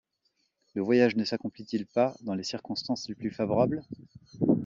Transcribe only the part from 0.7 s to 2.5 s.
Le voyage ne s’accomplit-il pas dans les